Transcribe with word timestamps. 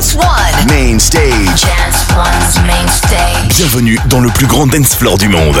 Dance 0.00 0.14
One. 0.14 0.66
Main 0.68 0.98
stage. 0.98 1.60
Dance 1.60 2.06
One's 2.16 2.66
main 2.66 2.88
stage. 2.88 3.54
Bienvenue 3.54 3.98
dans 4.08 4.20
le 4.20 4.30
plus 4.30 4.46
grand 4.46 4.66
dance 4.66 4.94
floor 4.94 5.18
du 5.18 5.28
monde. 5.28 5.60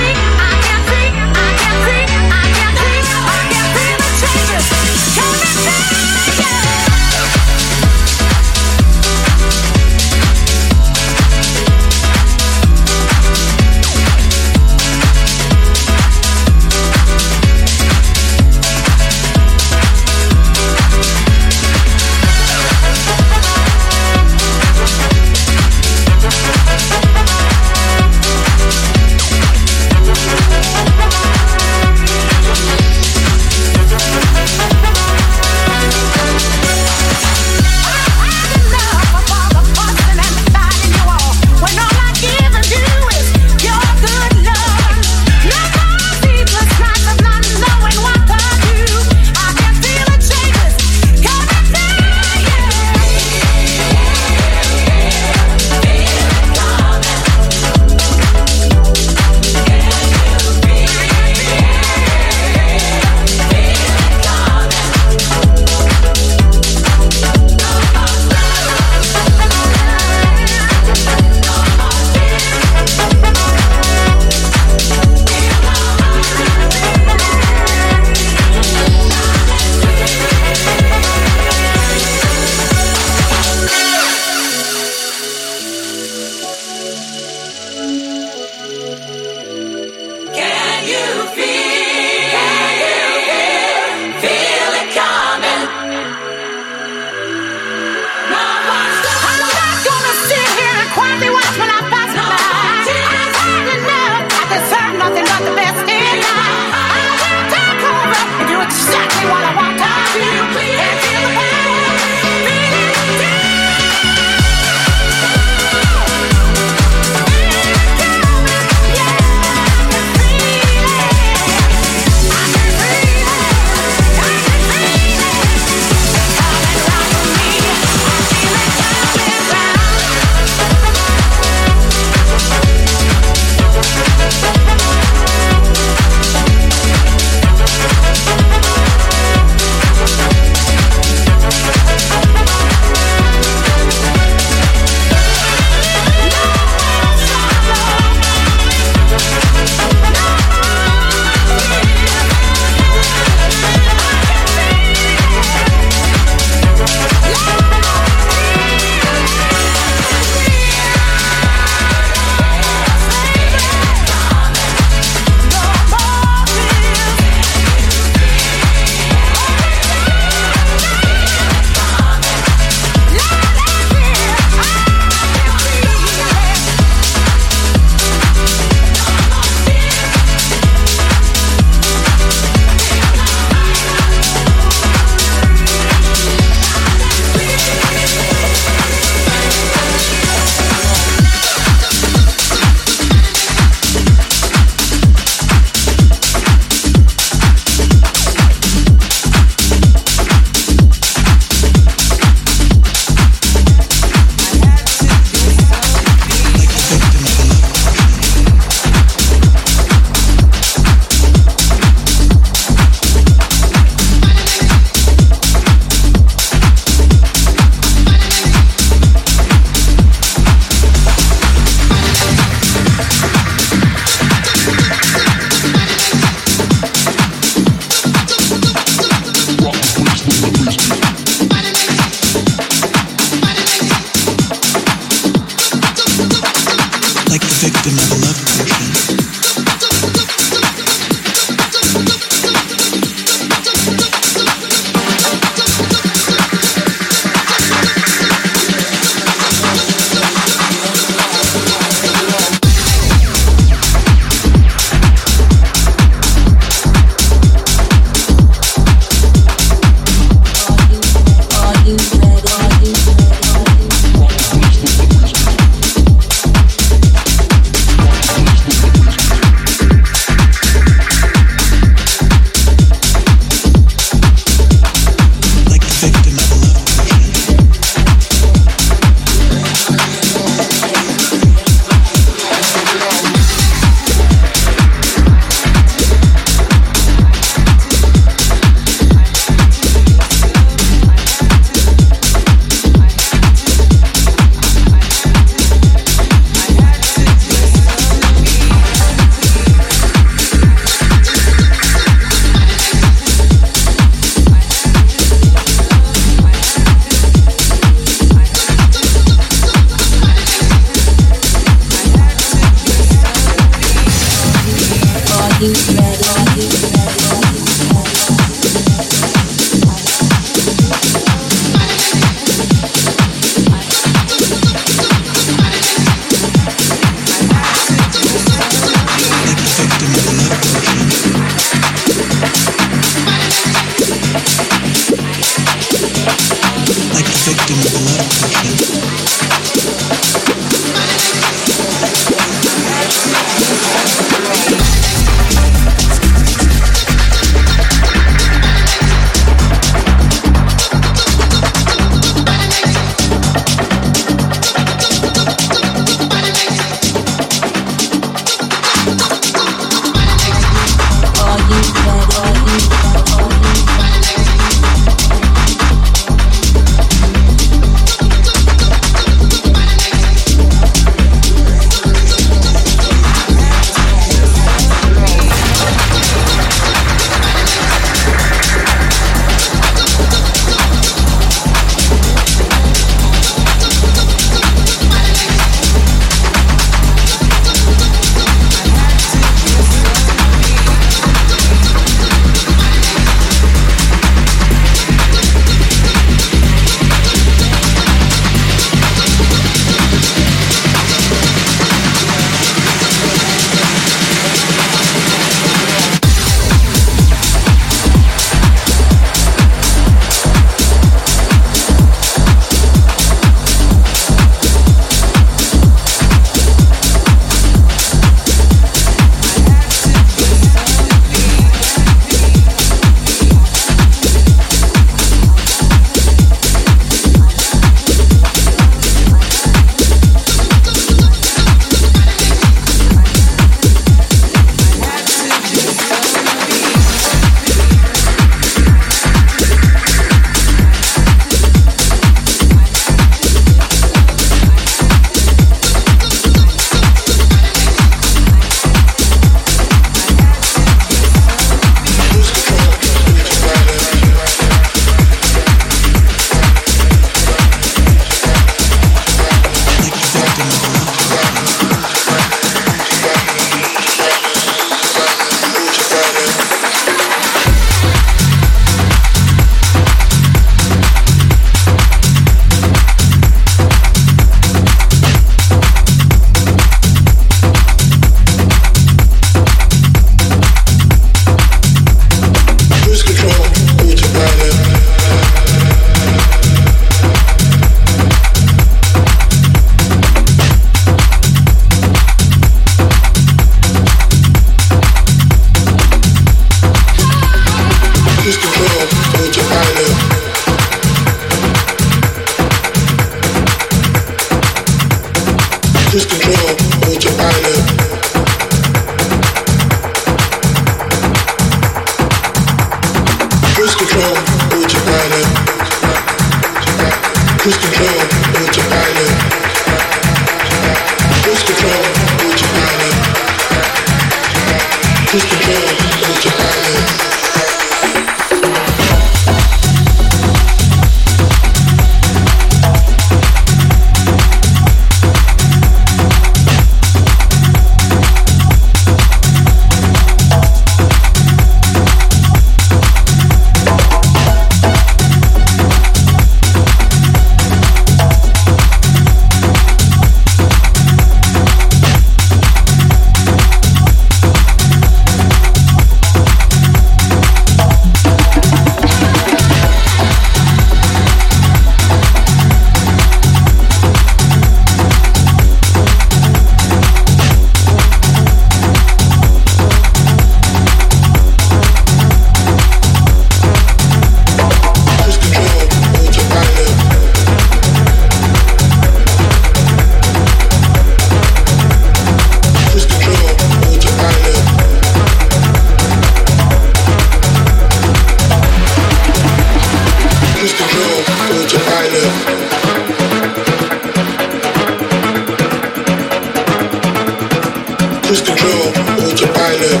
Twisted 598.32 598.48
control, 598.48 598.88
Autopilot. 599.28 600.00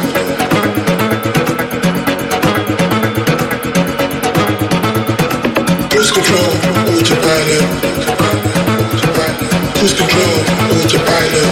Cruise 5.90 6.12
control, 6.16 6.50
autopilot. 6.88 7.64
Cruise 9.76 9.92
control, 9.92 10.34
autopilot. 10.72 11.48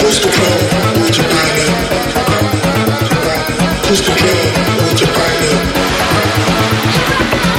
Cruise 0.00 0.20
control, 0.24 0.56
autopilot. 1.04 1.72
Cruise 3.84 4.00
control, 4.00 4.40
autopilot. 4.88 5.60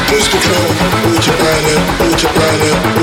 Cruise 0.10 0.30
control, 0.34 0.66
autopilot, 1.14 1.80
autopilot. 2.02 3.03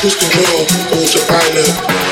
Twist 0.00 0.18
the 0.18 0.26
head 0.34 0.92
and 0.92 1.00
let 1.00 1.14
your 1.14 2.09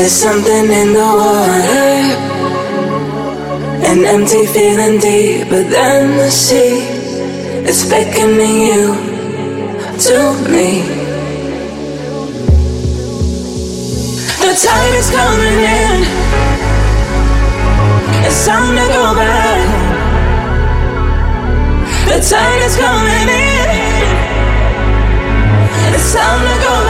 There's 0.00 0.12
something 0.12 0.64
in 0.80 0.94
the 0.94 1.10
water, 1.20 1.84
an 3.84 4.02
empty 4.06 4.46
feeling 4.46 4.98
deeper 4.98 5.62
than 5.62 6.16
the 6.16 6.30
sea. 6.30 6.80
It's 7.68 7.84
beckoning 7.84 8.62
you 8.62 8.94
to 10.06 10.18
me. 10.48 10.80
The 14.40 14.52
tide 14.64 14.94
is 14.96 15.10
coming 15.10 15.60
in. 15.68 16.00
It's 18.24 18.46
time 18.46 18.74
to 18.80 18.86
go 18.96 19.14
back. 19.20 19.68
The 22.08 22.18
tide 22.26 22.62
is 22.62 22.76
coming 22.78 23.28
in. 23.28 23.68
It's 25.92 26.14
time 26.14 26.40
to 26.40 26.54
go 26.64 26.84
back. 26.84 26.89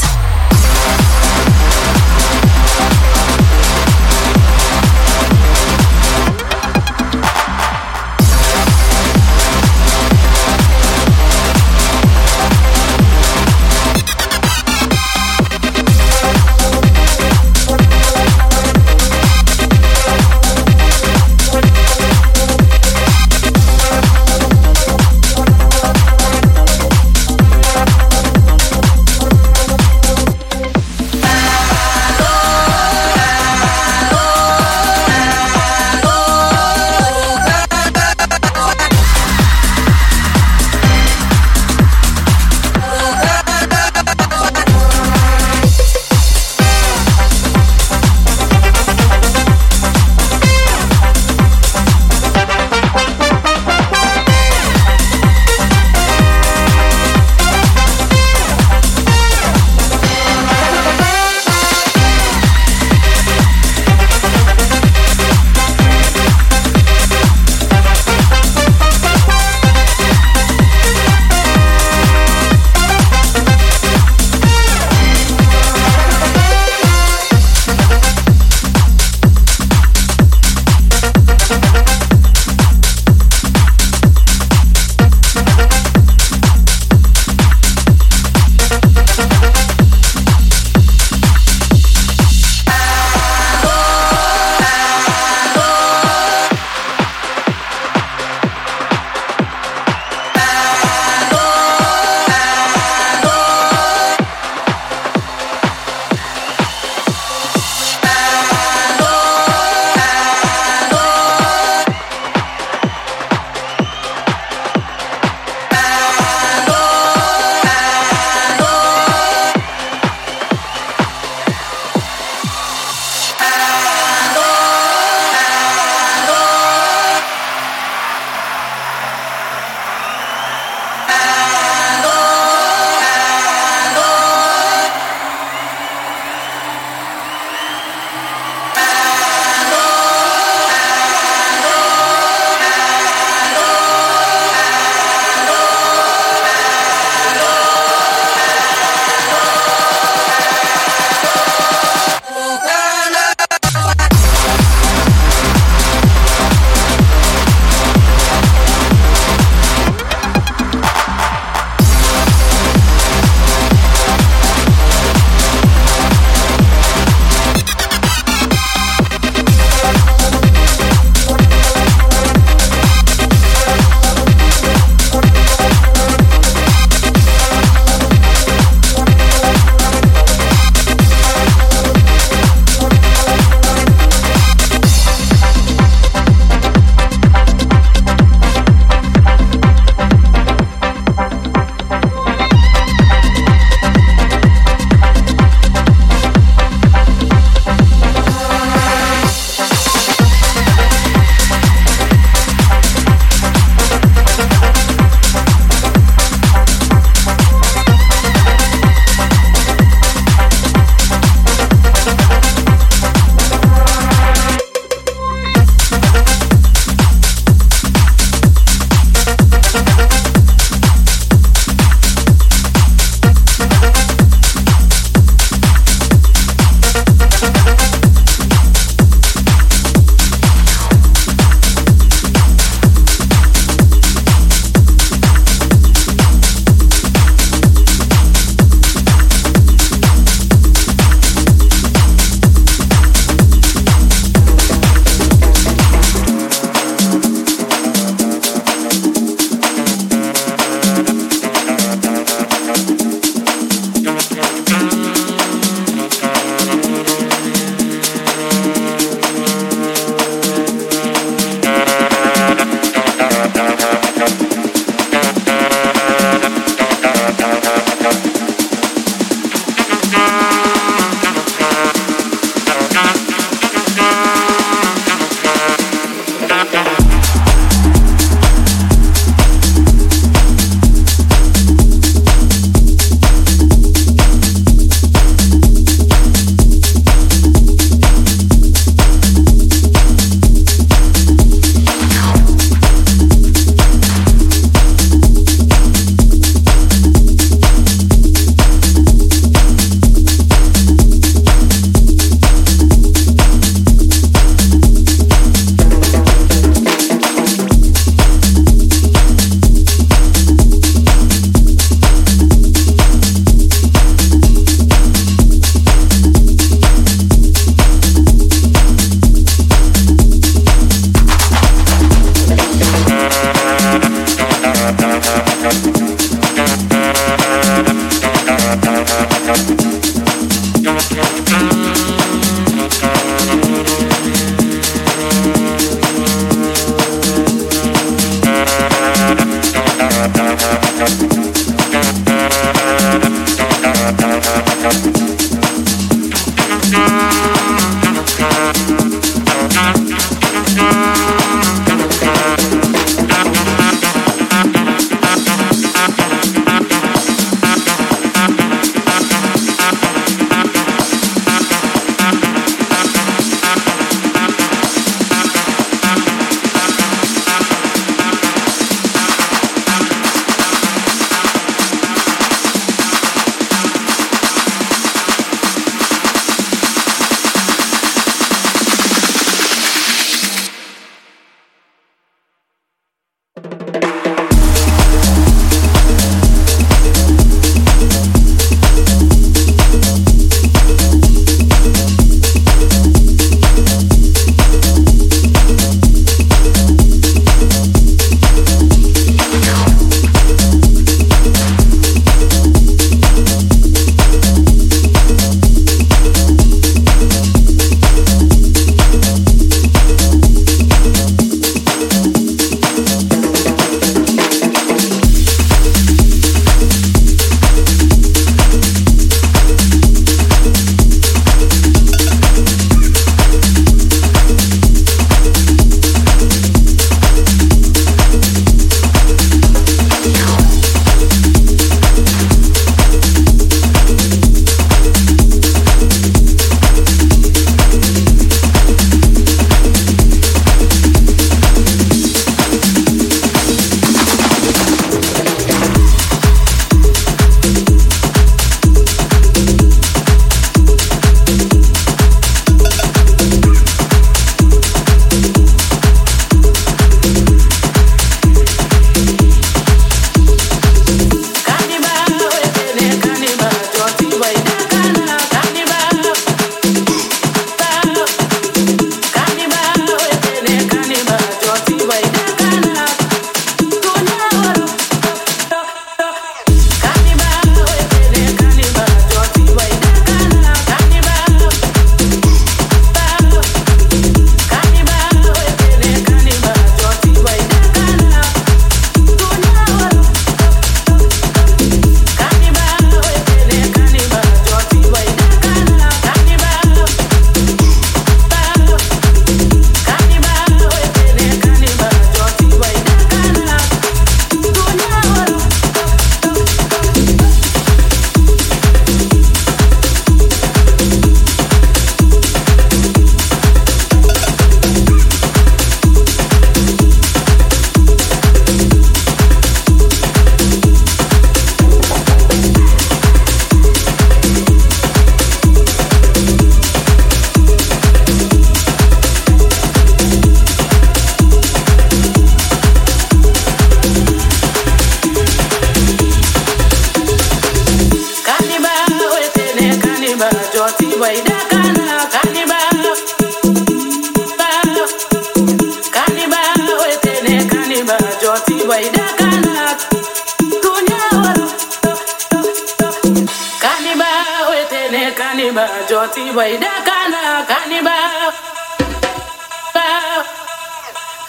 ne 555.11 555.31
kaniba 555.31 555.87
joti 556.09 556.51
waida 556.57 556.91
kana 557.07 557.41
kaniba 557.71 558.15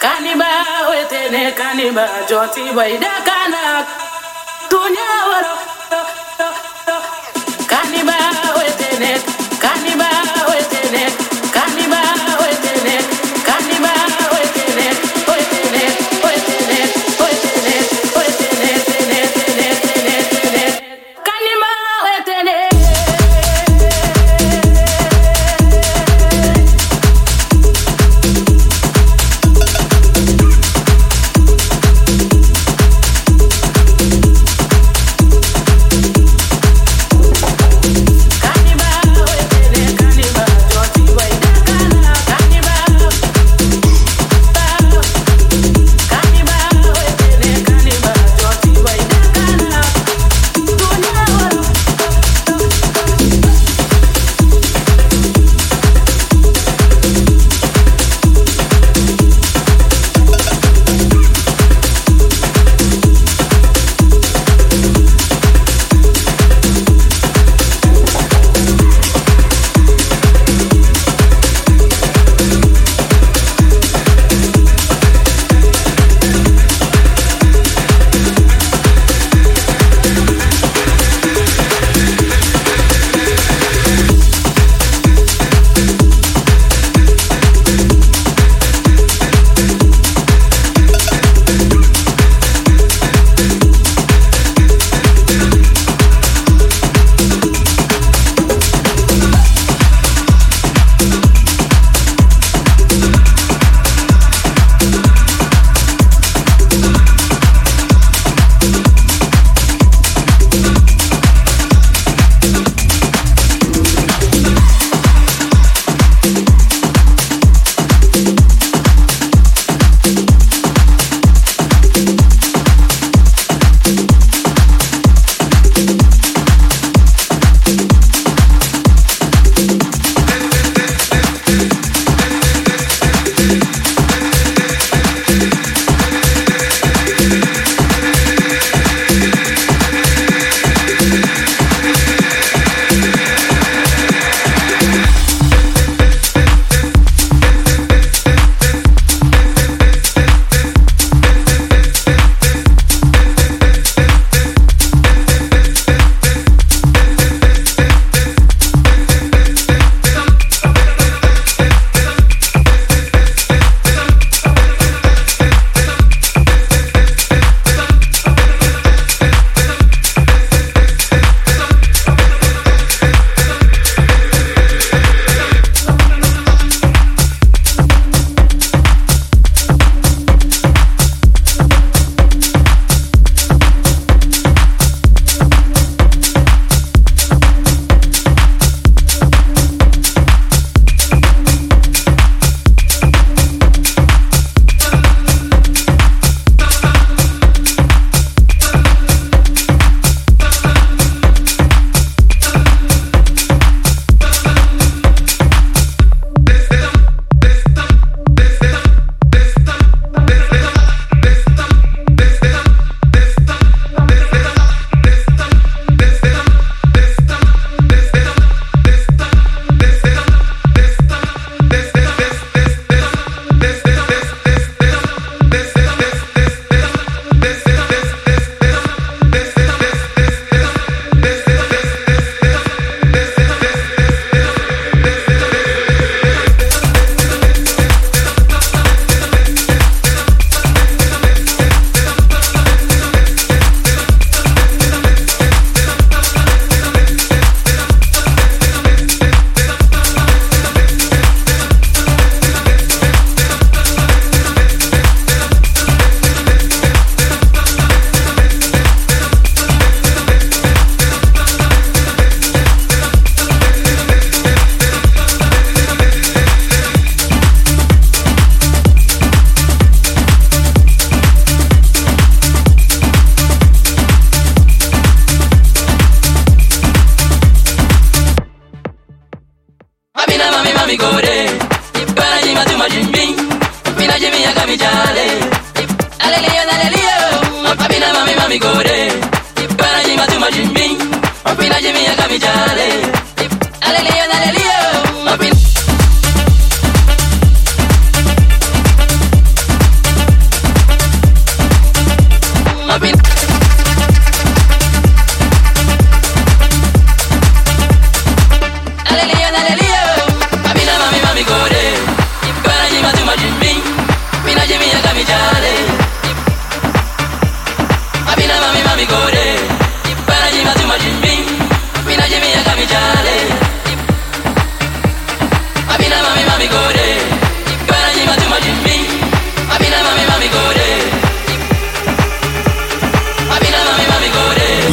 kaniba 0.03 0.47
wete 0.89 1.29
ne 1.31 1.51
kaniba 1.51 2.05
joti 2.29 2.61
waida 2.77 3.11
kana 3.27 3.85
dunya 4.69 5.09
waro 5.29 5.55
kaniba 7.71 8.17
wete 8.57 8.89
ne 8.99 9.11
kaniba 9.63 10.09
wete 10.49 10.81
ne. 10.91 11.22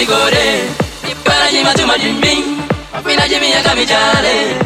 mi 0.00 0.06
gore 0.06 0.48
I 1.10 1.14
para 1.24 1.50
jima 1.50 1.72
tu 1.74 1.86
majimi 1.86 2.34
Afina 2.94 3.28
jimi 3.28 3.50
ya 3.50 3.62
kamijale 3.62 4.56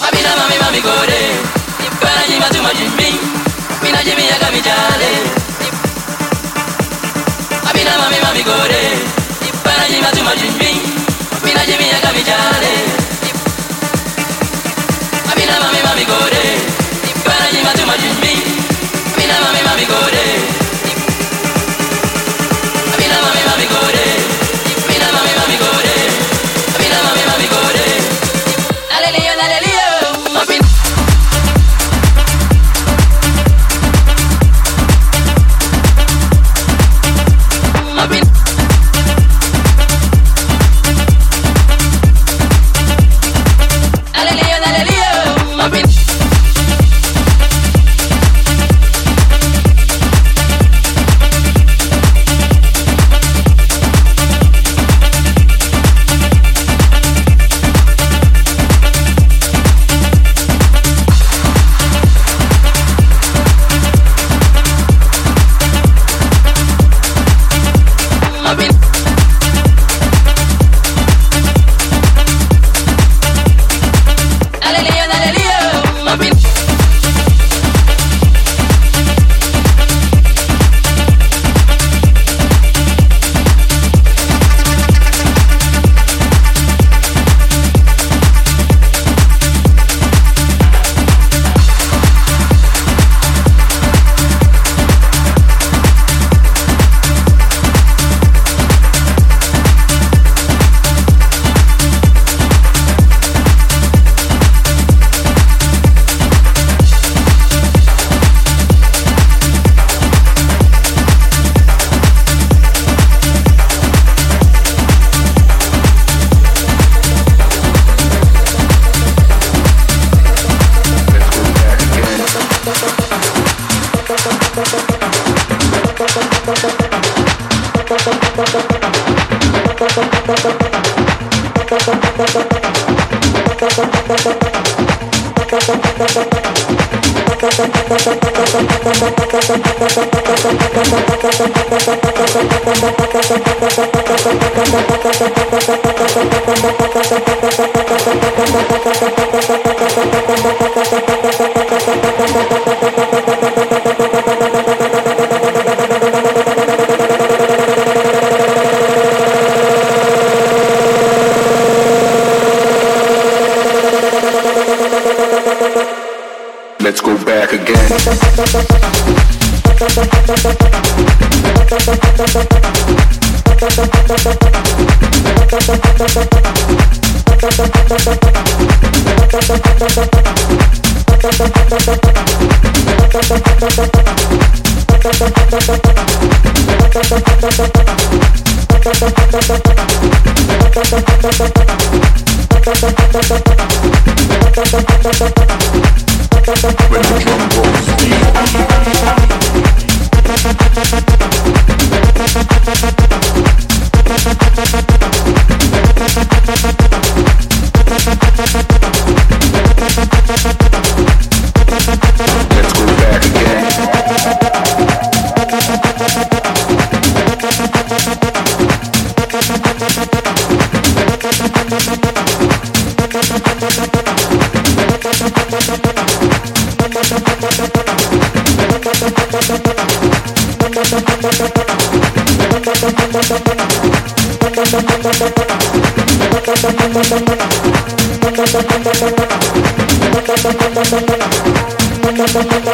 Mami 0.00 0.20
na 0.22 0.32
mami 0.36 0.56
mami 0.62 0.80
gore 0.80 1.22
Ni 1.80 1.88
para 2.00 2.22
jima 2.28 2.48
tu 2.50 2.60
majimi 2.62 3.10
Afina 3.70 4.02
jimi 4.04 4.24
ya 4.28 4.36
kamijale 4.42 5.10
Mami 7.64 7.82
na 7.84 7.92
mami 7.98 8.18
mami 8.24 8.42
gore 8.42 8.82
Ni 9.42 9.50
para 9.64 9.84
jima 9.88 10.10
tu 10.10 10.22
majimi 10.24 10.72
Afina 11.32 11.66
jimi 11.66 11.88
ya 11.88 11.98
kamijale 12.00 13.01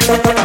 Thank 0.09 0.38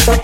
para 0.00 0.23